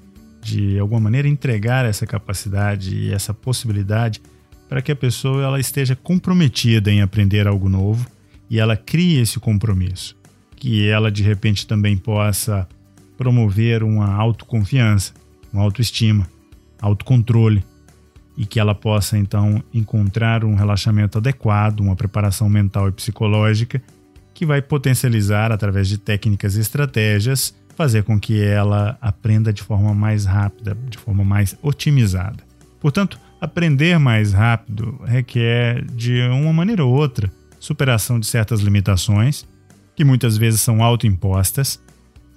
de 0.44 0.78
alguma 0.78 1.00
maneira 1.00 1.26
entregar 1.26 1.86
essa 1.86 2.06
capacidade 2.06 2.94
e 2.94 3.12
essa 3.12 3.32
possibilidade 3.32 4.20
para 4.68 4.82
que 4.82 4.92
a 4.92 4.96
pessoa 4.96 5.42
ela 5.42 5.58
esteja 5.58 5.96
comprometida 5.96 6.92
em 6.92 7.00
aprender 7.00 7.48
algo 7.48 7.68
novo 7.68 8.06
e 8.50 8.58
ela 8.58 8.76
crie 8.76 9.18
esse 9.20 9.40
compromisso, 9.40 10.14
que 10.56 10.86
ela 10.86 11.10
de 11.10 11.22
repente 11.22 11.66
também 11.66 11.96
possa 11.96 12.68
promover 13.16 13.82
uma 13.82 14.12
autoconfiança, 14.14 15.14
uma 15.50 15.62
autoestima, 15.62 16.28
autocontrole. 16.80 17.64
E 18.36 18.44
que 18.44 18.58
ela 18.58 18.74
possa 18.74 19.16
então 19.16 19.62
encontrar 19.72 20.44
um 20.44 20.56
relaxamento 20.56 21.18
adequado, 21.18 21.78
uma 21.78 21.94
preparação 21.94 22.48
mental 22.48 22.88
e 22.88 22.92
psicológica 22.92 23.80
que 24.34 24.44
vai 24.44 24.60
potencializar 24.60 25.52
através 25.52 25.88
de 25.88 25.98
técnicas 25.98 26.56
e 26.56 26.60
estratégias 26.60 27.54
fazer 27.76 28.04
com 28.04 28.18
que 28.18 28.42
ela 28.42 28.96
aprenda 29.00 29.52
de 29.52 29.62
forma 29.62 29.94
mais 29.94 30.24
rápida, 30.24 30.76
de 30.88 30.98
forma 30.98 31.24
mais 31.24 31.56
otimizada. 31.62 32.42
Portanto, 32.80 33.18
aprender 33.40 33.98
mais 33.98 34.32
rápido 34.32 35.00
requer 35.04 35.84
de 35.84 36.20
uma 36.28 36.52
maneira 36.52 36.84
ou 36.84 36.94
outra 36.94 37.30
superação 37.58 38.20
de 38.20 38.26
certas 38.26 38.60
limitações 38.60 39.46
que 39.96 40.04
muitas 40.04 40.36
vezes 40.36 40.60
são 40.60 40.82
autoimpostas 40.82 41.80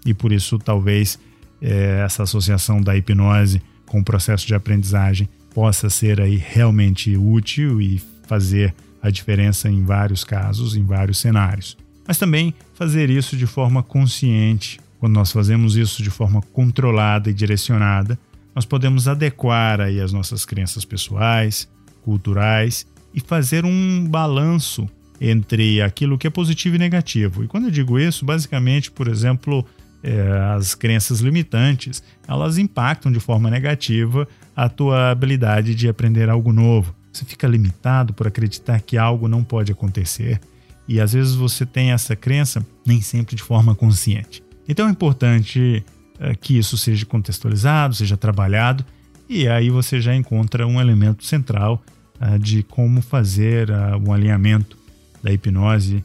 e 0.06 0.14
por 0.14 0.32
isso 0.32 0.58
talvez 0.58 1.20
é, 1.62 2.02
essa 2.06 2.24
associação 2.24 2.82
da 2.82 2.96
hipnose 2.96 3.62
com 3.86 4.00
o 4.00 4.04
processo 4.04 4.46
de 4.46 4.54
aprendizagem 4.54 5.28
possa 5.54 5.90
ser 5.90 6.22
aí 6.22 6.36
realmente 6.36 7.18
útil 7.18 7.82
e 7.82 8.02
fazer 8.28 8.74
a 9.02 9.10
diferença 9.10 9.70
em 9.70 9.84
vários 9.84 10.24
casos, 10.24 10.76
em 10.76 10.84
vários 10.84 11.18
cenários. 11.18 11.78
Mas 12.08 12.18
também 12.18 12.54
fazer 12.74 13.10
isso 13.10 13.36
de 13.36 13.48
forma 13.48 13.82
consciente. 13.82 14.80
Quando 15.00 15.14
nós 15.14 15.32
fazemos 15.32 15.76
isso 15.76 16.02
de 16.02 16.10
forma 16.10 16.42
controlada 16.54 17.30
e 17.30 17.34
direcionada, 17.34 18.18
nós 18.56 18.66
podemos 18.66 19.08
adequar 19.08 19.80
aí 19.80 20.02
as 20.02 20.12
nossas 20.12 20.44
crenças 20.44 20.84
pessoais, 20.84 21.70
culturais 22.04 22.88
e 23.14 23.20
fazer 23.20 23.66
um 23.66 24.08
balanço 24.08 24.90
entre 25.20 25.82
aquilo 25.82 26.18
que 26.18 26.28
é 26.28 26.30
positivo 26.30 26.76
e 26.76 26.80
negativo. 26.80 27.44
E 27.44 27.48
quando 27.48 27.66
eu 27.66 27.72
digo 27.72 28.00
isso, 28.00 28.26
basicamente, 28.26 28.90
por 28.90 29.08
exemplo, 29.08 29.66
é, 30.04 30.22
as 30.56 30.74
crenças 30.74 31.20
limitantes, 31.20 32.02
elas 32.28 32.58
impactam 32.58 33.12
de 33.12 33.20
forma 33.20 33.50
negativa 33.50 34.28
a 34.56 34.70
tua 34.70 35.12
habilidade 35.12 35.76
de 35.76 35.88
aprender 35.88 36.30
algo 36.30 36.52
novo. 36.52 36.96
Você 37.12 37.26
fica 37.26 37.48
limitado 37.48 38.14
por 38.14 38.28
acreditar 38.28 38.80
que 38.82 38.98
algo 38.98 39.28
não 39.28 39.44
pode 39.44 39.72
acontecer 39.72 40.40
e 40.88 41.02
às 41.02 41.14
vezes 41.14 41.36
você 41.36 41.66
tem 41.66 41.92
essa 41.92 42.16
crença 42.16 42.66
nem 42.86 43.02
sempre 43.02 43.36
de 43.36 43.44
forma 43.44 43.76
consciente. 43.76 44.47
Então 44.68 44.88
é 44.88 44.92
importante 44.92 45.84
é, 46.20 46.36
que 46.36 46.58
isso 46.58 46.78
seja 46.78 47.06
contextualizado, 47.06 47.96
seja 47.96 48.18
trabalhado 48.18 48.86
e 49.30 49.48
aí 49.48 49.70
você 49.70 50.00
já 50.00 50.16
encontra 50.16 50.66
um 50.66 50.80
elemento 50.80 51.26
central 51.26 51.84
é, 52.20 52.38
de 52.38 52.64
como 52.64 53.02
fazer 53.02 53.70
é, 53.70 53.96
um 53.96 54.12
alinhamento 54.14 54.78
da 55.22 55.32
hipnose 55.32 56.04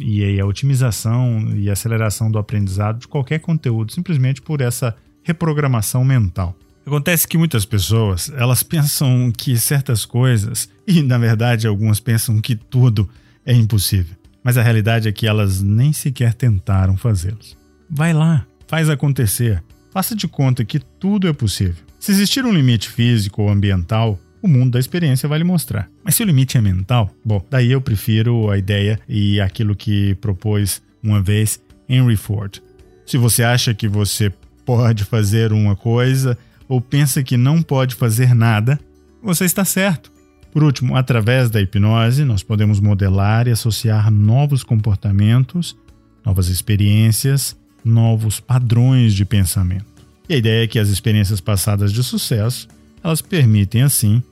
e 0.00 0.22
aí 0.22 0.40
a 0.40 0.46
otimização 0.46 1.50
e 1.56 1.68
aceleração 1.68 2.30
do 2.30 2.38
aprendizado 2.38 3.00
de 3.00 3.08
qualquer 3.08 3.40
conteúdo, 3.40 3.92
simplesmente 3.92 4.40
por 4.40 4.60
essa 4.60 4.94
reprogramação 5.24 6.04
mental. 6.04 6.56
Acontece 6.86 7.26
que 7.26 7.36
muitas 7.36 7.64
pessoas, 7.64 8.30
elas 8.36 8.62
pensam 8.62 9.32
que 9.36 9.58
certas 9.58 10.04
coisas, 10.04 10.68
e 10.86 11.02
na 11.02 11.18
verdade 11.18 11.66
algumas 11.66 11.98
pensam 11.98 12.40
que 12.40 12.54
tudo 12.54 13.08
é 13.44 13.52
impossível. 13.52 14.14
Mas 14.44 14.56
a 14.56 14.62
realidade 14.62 15.08
é 15.08 15.12
que 15.12 15.26
elas 15.26 15.60
nem 15.60 15.92
sequer 15.92 16.32
tentaram 16.32 16.96
fazê-los. 16.96 17.56
Vai 17.88 18.12
lá, 18.12 18.46
faz 18.66 18.88
acontecer. 18.88 19.62
Faça 19.92 20.14
de 20.14 20.28
conta 20.28 20.64
que 20.64 20.78
tudo 20.78 21.28
é 21.28 21.32
possível. 21.32 21.84
Se 21.98 22.12
existir 22.12 22.44
um 22.44 22.52
limite 22.52 22.88
físico 22.88 23.42
ou 23.42 23.48
ambiental, 23.48 24.18
o 24.42 24.48
mundo 24.48 24.72
da 24.72 24.78
experiência 24.78 25.28
vai 25.28 25.38
lhe 25.38 25.44
mostrar. 25.44 25.88
Mas 26.04 26.14
se 26.14 26.22
o 26.22 26.26
limite 26.26 26.58
é 26.58 26.60
mental, 26.60 27.10
bom, 27.24 27.44
daí 27.50 27.72
eu 27.72 27.80
prefiro 27.80 28.50
a 28.50 28.58
ideia 28.58 29.00
e 29.08 29.40
aquilo 29.40 29.74
que 29.74 30.14
propôs 30.16 30.82
uma 31.02 31.22
vez 31.22 31.60
Henry 31.88 32.16
Ford. 32.16 32.60
Se 33.06 33.16
você 33.16 33.42
acha 33.42 33.74
que 33.74 33.88
você 33.88 34.32
pode 34.64 35.04
fazer 35.04 35.52
uma 35.52 35.74
coisa 35.74 36.36
ou 36.68 36.80
pensa 36.80 37.22
que 37.22 37.36
não 37.36 37.62
pode 37.62 37.94
fazer 37.94 38.34
nada, 38.34 38.78
você 39.22 39.44
está 39.44 39.64
certo. 39.64 40.12
Por 40.52 40.62
último, 40.62 40.96
através 40.96 41.50
da 41.50 41.60
hipnose, 41.60 42.24
nós 42.24 42.42
podemos 42.42 42.80
modelar 42.80 43.46
e 43.46 43.50
associar 43.50 44.10
novos 44.10 44.64
comportamentos, 44.64 45.76
novas 46.24 46.48
experiências, 46.48 47.56
novos 47.86 48.40
padrões 48.40 49.14
de 49.14 49.24
pensamento. 49.24 49.86
E 50.28 50.34
a 50.34 50.36
ideia 50.36 50.64
é 50.64 50.66
que 50.66 50.78
as 50.78 50.88
experiências 50.88 51.40
passadas 51.40 51.92
de 51.92 52.02
sucesso 52.02 52.68
elas 53.02 53.22
permitem, 53.22 53.82
assim, 53.82 54.22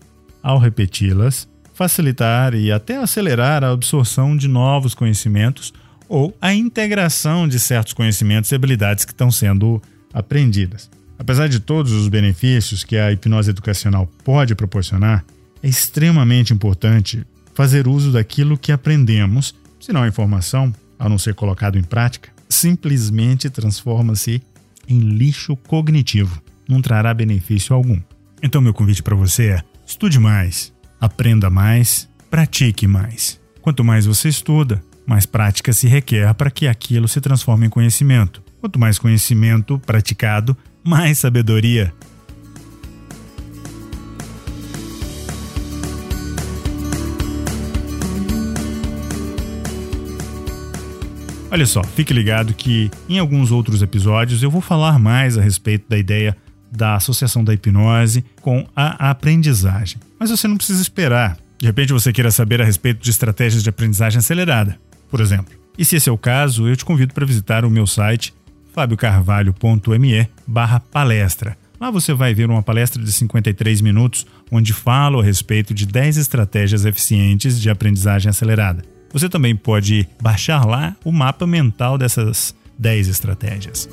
ao 0.42 0.58
repeti-las, 0.58 1.48
facilitar 1.72 2.54
e 2.54 2.72
até 2.72 2.96
acelerar 2.96 3.62
a 3.62 3.70
absorção 3.70 4.36
de 4.36 4.48
novos 4.48 4.94
conhecimentos 4.94 5.72
ou 6.08 6.36
a 6.40 6.52
integração 6.52 7.46
de 7.46 7.58
certos 7.58 7.92
conhecimentos 7.92 8.50
e 8.50 8.54
habilidades 8.54 9.04
que 9.04 9.12
estão 9.12 9.30
sendo 9.30 9.80
aprendidas. 10.12 10.90
Apesar 11.18 11.48
de 11.48 11.60
todos 11.60 11.92
os 11.92 12.08
benefícios 12.08 12.82
que 12.82 12.96
a 12.96 13.12
hipnose 13.12 13.50
educacional 13.50 14.10
pode 14.24 14.54
proporcionar, 14.54 15.24
é 15.62 15.68
extremamente 15.68 16.52
importante 16.52 17.24
fazer 17.54 17.86
uso 17.86 18.12
daquilo 18.12 18.58
que 18.58 18.72
aprendemos, 18.72 19.54
senão 19.78 20.02
a 20.02 20.08
informação, 20.08 20.74
ao 20.98 21.08
não 21.08 21.18
ser 21.18 21.34
colocado 21.34 21.78
em 21.78 21.82
prática, 21.82 22.33
simplesmente 22.48 23.50
transforma-se 23.50 24.42
em 24.88 24.98
lixo 24.98 25.56
cognitivo, 25.56 26.42
não 26.68 26.80
trará 26.80 27.12
benefício 27.14 27.74
algum. 27.74 28.00
Então, 28.42 28.60
meu 28.60 28.74
convite 28.74 29.02
para 29.02 29.16
você 29.16 29.48
é: 29.48 29.62
estude 29.86 30.18
mais, 30.18 30.72
aprenda 31.00 31.48
mais, 31.50 32.08
pratique 32.30 32.86
mais. 32.86 33.40
Quanto 33.62 33.82
mais 33.82 34.06
você 34.06 34.28
estuda, 34.28 34.82
mais 35.06 35.26
prática 35.26 35.72
se 35.72 35.86
requer 35.86 36.32
para 36.34 36.50
que 36.50 36.66
aquilo 36.66 37.08
se 37.08 37.20
transforme 37.20 37.66
em 37.66 37.70
conhecimento. 37.70 38.42
Quanto 38.60 38.78
mais 38.78 38.98
conhecimento 38.98 39.78
praticado, 39.78 40.56
mais 40.82 41.18
sabedoria. 41.18 41.92
Olha 51.54 51.66
só, 51.66 51.84
fique 51.84 52.12
ligado 52.12 52.52
que 52.52 52.90
em 53.08 53.20
alguns 53.20 53.52
outros 53.52 53.80
episódios 53.80 54.42
eu 54.42 54.50
vou 54.50 54.60
falar 54.60 54.98
mais 54.98 55.38
a 55.38 55.40
respeito 55.40 55.88
da 55.88 55.96
ideia 55.96 56.36
da 56.68 56.96
associação 56.96 57.44
da 57.44 57.54
hipnose 57.54 58.24
com 58.40 58.66
a 58.74 59.08
aprendizagem. 59.08 59.98
Mas 60.18 60.30
você 60.30 60.48
não 60.48 60.56
precisa 60.56 60.82
esperar. 60.82 61.38
De 61.56 61.64
repente 61.64 61.92
você 61.92 62.12
queira 62.12 62.32
saber 62.32 62.60
a 62.60 62.64
respeito 62.64 63.00
de 63.00 63.08
estratégias 63.08 63.62
de 63.62 63.68
aprendizagem 63.68 64.18
acelerada, 64.18 64.76
por 65.08 65.20
exemplo. 65.20 65.54
E 65.78 65.84
se 65.84 65.94
esse 65.94 66.08
é 66.08 66.12
o 66.12 66.18
caso, 66.18 66.66
eu 66.66 66.74
te 66.74 66.84
convido 66.84 67.14
para 67.14 67.24
visitar 67.24 67.64
o 67.64 67.70
meu 67.70 67.86
site 67.86 68.34
fabiocarvalho.me 68.74 70.28
palestra. 70.90 71.56
Lá 71.80 71.88
você 71.88 72.12
vai 72.12 72.34
ver 72.34 72.50
uma 72.50 72.64
palestra 72.64 73.00
de 73.00 73.12
53 73.12 73.80
minutos 73.80 74.26
onde 74.50 74.72
falo 74.72 75.20
a 75.20 75.22
respeito 75.22 75.72
de 75.72 75.86
10 75.86 76.16
estratégias 76.16 76.84
eficientes 76.84 77.60
de 77.60 77.70
aprendizagem 77.70 78.28
acelerada. 78.28 78.93
Você 79.14 79.28
também 79.28 79.54
pode 79.54 80.08
baixar 80.20 80.66
lá 80.66 80.96
o 81.04 81.12
mapa 81.12 81.46
mental 81.46 81.96
dessas 81.96 82.52
10 82.76 83.06
estratégias. 83.06 83.88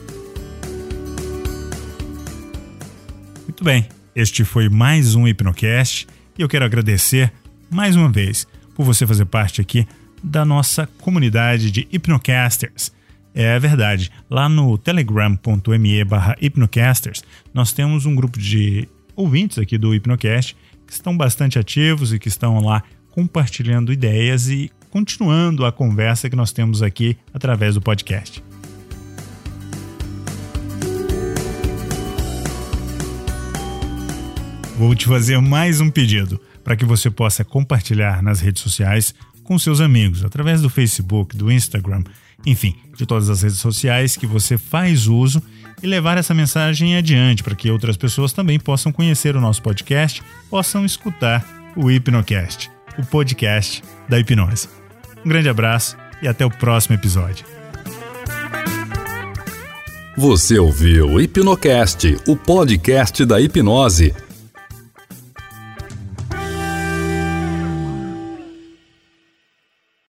Muito 3.44 3.64
bem, 3.64 3.88
este 4.16 4.44
foi 4.44 4.68
mais 4.68 5.14
um 5.14 5.28
Hipnocast 5.28 6.08
e 6.40 6.42
eu 6.42 6.50
quero 6.50 6.66
agradecer 6.66 7.32
mais 7.70 7.96
uma 7.96 8.10
vez 8.10 8.48
por 8.74 8.84
você 8.84 9.06
fazer 9.06 9.26
parte 9.26 9.62
aqui 9.62 9.88
da 10.24 10.44
nossa 10.44 10.90
comunidade 11.00 11.70
de 11.70 11.88
Hipnocasters. 11.92 12.92
É 13.32 13.60
verdade, 13.60 14.10
lá 14.28 14.50
no 14.50 14.76
telegram.me 14.76 16.04
barra 16.04 16.36
hipnocasters 16.42 17.24
nós 17.54 17.72
temos 17.72 18.08
um 18.08 18.16
grupo 18.16 18.40
de 18.40 18.90
ouvintes 19.16 19.60
aqui 19.60 19.78
do 19.78 19.94
Hipnocast 19.94 20.58
que 20.88 20.94
estão 20.94 21.16
bastante 21.16 21.60
ativos 21.60 22.12
e 22.12 22.18
que 22.18 22.28
estão 22.28 22.60
lá 22.60 22.82
compartilhando 23.12 23.94
ideias 23.94 24.48
e 24.50 24.72
continuando 24.92 25.66
a 25.66 25.72
conversa 25.72 26.30
que 26.30 26.36
nós 26.36 26.52
temos 26.52 26.84
aqui 26.84 27.18
através 27.34 27.74
do 27.74 27.82
podcast. 27.82 28.44
vou 34.82 34.96
te 34.96 35.06
fazer 35.06 35.40
mais 35.40 35.80
um 35.80 35.92
pedido 35.92 36.42
para 36.64 36.76
que 36.76 36.84
você 36.84 37.12
possa 37.12 37.46
compartilhar 37.46 38.24
nas 38.24 38.40
redes 38.40 38.64
sociais 38.64 39.14
com 39.44 39.60
seus 39.60 39.80
amigos, 39.80 40.26
através 40.26 40.60
do 40.60 40.72
Facebook, 40.72 41.38
do 41.38 41.52
Instagram, 41.52 42.04
enfim, 42.48 42.76
de 42.98 43.06
todas 43.06 43.30
as 43.30 43.44
redes 43.44 43.60
sociais 43.60 44.18
que 44.18 44.26
você 44.26 44.58
faz 44.58 45.06
uso 45.06 45.40
e 45.84 45.88
levar 45.88 46.18
essa 46.18 46.34
mensagem 46.34 46.96
adiante 46.98 47.44
para 47.44 47.54
que 47.54 47.70
outras 47.70 47.96
pessoas 47.96 48.34
também 48.34 48.60
possam 48.60 48.92
conhecer 48.92 49.36
o 49.36 49.42
nosso 49.42 49.62
podcast, 49.62 50.24
possam 50.50 50.84
escutar 50.84 51.46
o 51.76 51.92
Hipnocast, 51.92 52.72
o 52.98 53.06
podcast 53.06 53.84
da 54.10 54.20
hipnose. 54.20 54.81
Um 55.26 55.30
grande 55.30 55.50
abraço 55.50 55.98
e 56.22 56.28
até 56.28 56.46
o 56.46 56.50
próximo 56.50 56.96
episódio. 56.96 57.46
Você 60.18 60.60
ouviu 60.60 61.20
Hipnocast, 61.20 62.18
o 62.28 62.36
podcast 62.36 63.26
da 63.26 63.40
hipnose 63.40 64.14